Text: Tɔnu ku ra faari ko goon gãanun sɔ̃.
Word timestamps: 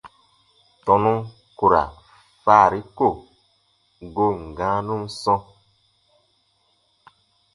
Tɔnu 0.85 1.13
ku 1.57 1.65
ra 1.73 1.83
faari 2.43 2.79
ko 2.97 3.07
goon 4.15 4.37
gãanun 4.57 5.03
sɔ̃. 5.21 5.41